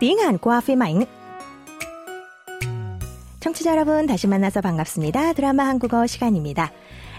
[0.00, 1.04] tiếng Hàn qua phim ảnh.
[3.40, 5.32] 청취자 여러분 다시 만나서 반갑습니다.
[5.32, 6.70] 드라마 한국어 시간입니다.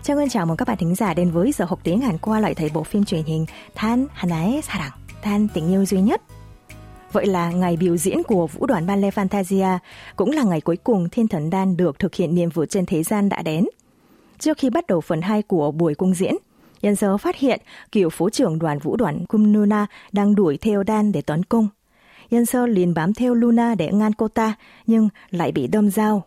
[0.04, 2.54] Trang chào mừng các bạn thính giả đến với giờ học tiếng Hàn qua lại
[2.54, 3.46] thấy bộ phim truyền hình
[3.76, 6.22] Than Hanae Sarang, Than tình yêu duy nhất.
[7.12, 9.78] Vậy là ngày biểu diễn của vũ đoàn ballet Fantasia
[10.16, 13.04] cũng là ngày cuối cùng Thiên Thần Đan được thực hiện nhiệm vụ trên thế
[13.04, 13.66] gian đã đến.
[14.40, 16.36] Trước khi bắt đầu phần 2 của buổi cung diễn,
[16.82, 17.62] Nhân sơ phát hiện
[17.92, 21.68] cựu phố trưởng đoàn vũ đoàn Kumnuna đang đuổi theo Đan để tấn công.
[22.29, 24.55] Yên sơ liền bám theo Luna để ngăn cô ta,
[24.87, 26.23] nhưng lại bị đâm dao.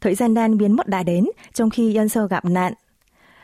[0.00, 2.72] Thời gian Đan biến mất đã đến, trong khi Yên sơ gặp nạn.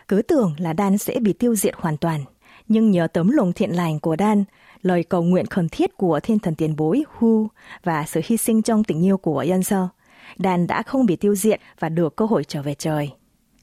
[0.08, 2.24] Cứ tưởng là Đan sẽ bị tiêu diệt hoàn toàn,
[2.68, 4.44] nhưng nhờ tấm lòng thiện lành của Đan,
[4.82, 7.48] lời cầu nguyện khẩn thiết của thiên thần tiền bối Hu
[7.84, 9.88] và sự hy sinh trong tình yêu của Yên sơ,
[10.36, 13.10] Đan đã không bị tiêu diệt và được cơ hội trở về trời.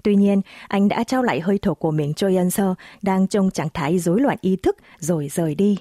[0.03, 3.51] Tuy nhiên, anh đã trao lại hơi thở của mình cho Yên Sơ đang trong
[3.51, 5.77] trạng thái rối loạn ý thức rồi rời đi.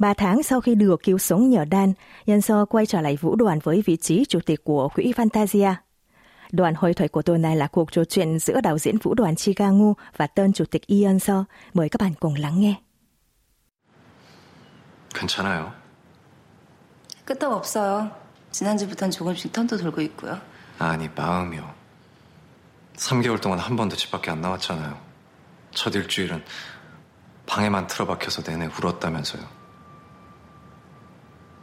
[0.00, 1.92] Ba tháng sau khi được cứu sống nhờ đan,
[2.26, 5.74] Yan Sơ quay trở lại vũ đoàn với vị trí chủ tịch của quỹ Fantasia.
[6.52, 9.36] Đoạn hội thoại của tôi này là cuộc trò chuyện giữa đạo diễn vũ đoàn
[9.36, 11.44] Chigangu và tân chủ tịch Ian Sơ.
[11.74, 12.74] Mời các bạn cùng lắng nghe.
[15.14, 15.72] 괜찮아요.
[17.24, 18.10] 끄떡 없어요.
[18.52, 20.38] 지난주부터는 조금씩 턴도 돌고 있고요.
[20.78, 21.74] 아니, 마음이요.
[22.96, 24.98] 3개월 동안 한 번도 집 밖에 안 나왔잖아요.
[25.72, 26.42] 첫 일주일은
[27.46, 29.59] 방에만 틀어박혀서 내내 울었다면서요.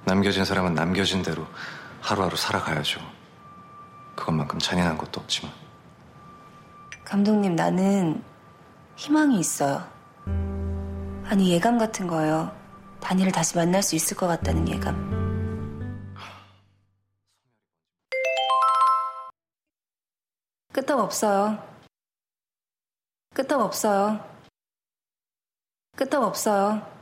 [0.09, 1.47] 남겨진 사람은 남겨진 대로
[2.01, 2.99] 하루하루 살아가야죠.
[4.17, 5.53] 그것만큼 잔인한 것도 없지만.
[7.05, 8.25] 감독님, 나는
[8.97, 9.87] 희망이 있어요.
[11.27, 12.57] 아니, 예감 같은 거예요.
[13.01, 15.19] 다니를 다시 만날 수 있을 것 같다는 예감.
[20.73, 21.63] 끄떡 없어요.
[23.35, 24.25] 끄떡 없어요.
[25.97, 26.98] 끄떡 없어요.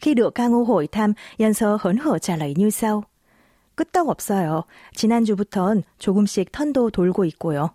[0.00, 3.04] Khi được ca ngô hội thăm, 연서 hớn hở trả lời như sau.
[3.76, 4.64] 끄떡 없어요.
[4.94, 7.68] 지난주부턴 조금씩 thân 돌고 있고요.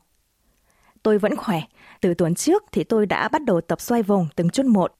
[1.03, 1.61] Tôi vẫn khỏe.
[2.01, 4.95] Từ tuần trước thì tôi đã bắt đầu tập xoay vòng từng chút một.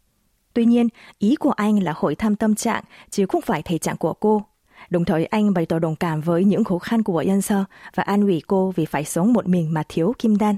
[0.54, 0.88] Tuy nhiên,
[1.20, 4.42] ý của anh là hội thăm tâm trạng, chứ không phải thể trạng của cô.
[4.90, 7.64] Đồng thời anh bày tỏ đồng cảm với những khó khăn của Yên Sơ
[7.96, 10.56] và an ủi cô vì phải sống một mình mà thiếu Kim Đan.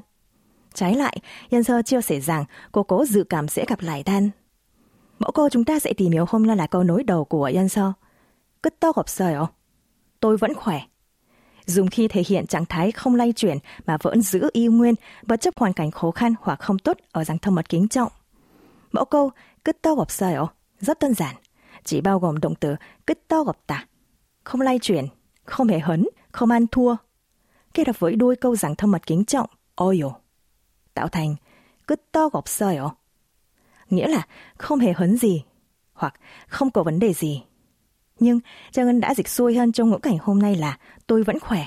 [0.73, 1.17] Trái lại,
[1.49, 4.29] Yên Sơ chia sẻ rằng cô có dự cảm sẽ gặp lại Đan.
[5.18, 7.92] Mẫu câu chúng ta sẽ tìm hiểu hôm nay là câu nối đầu của Yanso.
[8.62, 9.48] Cất tóc hộp sời không?
[10.20, 10.80] Tôi vẫn khỏe.
[11.66, 15.40] Dùng khi thể hiện trạng thái không lay chuyển mà vẫn giữ y nguyên bất
[15.40, 18.12] chấp hoàn cảnh khó khăn hoặc không tốt ở dạng thông mật kính trọng.
[18.92, 19.30] Mẫu câu
[19.64, 20.48] cất tóc hộp sời không?
[20.80, 21.36] Rất đơn giản,
[21.84, 22.76] chỉ bao gồm động từ
[23.06, 23.86] cất tóc hộp tả.
[24.44, 25.06] Không lay chuyển,
[25.44, 26.96] không hề hấn, không ăn thua.
[27.74, 30.04] Kết hợp với đuôi câu dạng thông mật kính trọng, oil.
[30.94, 31.36] Tạo thành
[31.86, 32.92] cất tóc hộp sời không?
[33.96, 34.26] nghĩa là
[34.58, 35.44] không hề hấn gì
[35.92, 36.14] hoặc
[36.48, 37.42] không có vấn đề gì.
[38.18, 38.40] Nhưng
[38.72, 41.66] Trang Ngân đã dịch xuôi hơn trong ngữ cảnh hôm nay là tôi vẫn khỏe.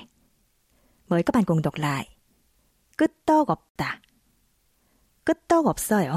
[1.10, 2.10] Mời các bạn cùng đọc lại.
[2.98, 4.00] Cứt to gọp tả.
[5.26, 6.08] Cứt to gọp sợi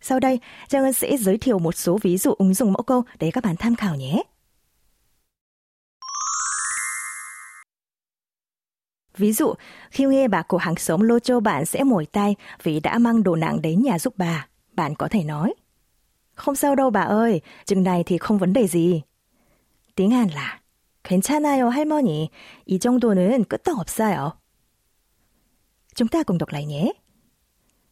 [0.00, 3.02] Sau đây, Trang Ngân sẽ giới thiệu một số ví dụ ứng dụng mẫu câu
[3.18, 4.22] để các bạn tham khảo nhé.
[9.16, 9.54] Ví dụ,
[9.90, 13.22] khi nghe bà của hàng xóm lô châu bạn sẽ mỏi tay vì đã mang
[13.22, 14.46] đồ nặng đến nhà giúp bà.
[14.79, 15.53] bạn có thể nói.
[16.33, 19.01] Không sao đâu bà ơi, chừng này thì không vấn đề gì.
[19.95, 20.59] Tiếng Hàn là
[21.03, 22.29] 괜찮아요 할머니,
[22.65, 24.31] 이 정도는 끄떡 없어요.
[25.95, 26.93] Chúng ta cùng đọc lại nhé.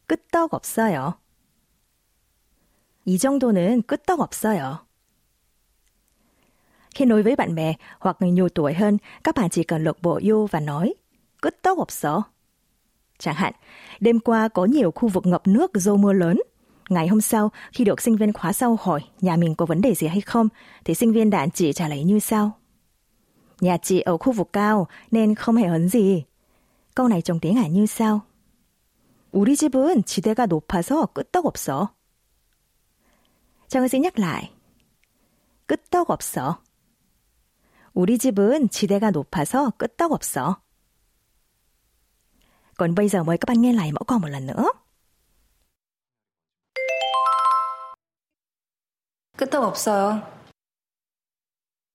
[0.07, 1.13] 끄떡 없어요.
[3.06, 4.78] 이 정도는 끄떡 없어요.
[6.95, 9.97] Khi nói với bạn bè hoặc người nhiều tuổi hơn, các bạn chỉ cần lục
[10.01, 10.94] bộ vô và nói
[11.41, 12.22] 끄떡 없어.
[13.19, 13.53] Chẳng hạn,
[14.00, 16.39] đêm qua có nhiều khu vực ngập nước do mưa lớn.
[16.89, 19.95] Ngày hôm sau, khi được sinh viên khóa sau hỏi nhà mình có vấn đề
[19.95, 20.47] gì hay không,
[20.85, 22.51] thì sinh viên đạn chỉ trả lời như sau.
[23.61, 26.23] Nhà chị ở khu vực cao nên không hề hấn gì.
[26.95, 28.22] Câu này trong tiếng Hàn như sau.
[29.34, 31.90] 우리 집은 지대가 높아서 끄떡 없어.
[33.67, 34.52] 정은 nhắc lại.
[35.66, 36.61] 끄떡 없어.
[37.96, 40.61] 우리 집은 지대가 높아서 끄떡 없어.
[42.78, 44.70] Còn bây giờ mời các bạn nghe lại mẫu câu một lần nữa.
[49.37, 50.22] 끄떡 없어요.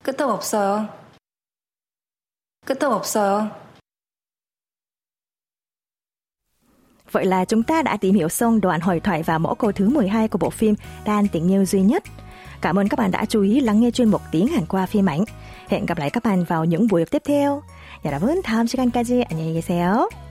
[0.04, 0.88] 끄떡 없어요.
[2.66, 3.50] 끄떡 없어요.
[7.12, 9.88] Vậy là chúng ta đã tìm hiểu xong đoạn hội thoại và mẫu câu thứ
[9.88, 12.02] 12 của bộ phim Đan tình yêu duy nhất.
[12.60, 15.06] Cảm ơn các bạn đã chú ý lắng nghe chuyên mục tiếng Hàn qua phim
[15.06, 15.24] ảnh.
[15.68, 17.62] Hẹn gặp lại các bạn vào những buổi tiếp theo.
[18.04, 20.21] 여러분 다음 시간까지 안녕히 계세요.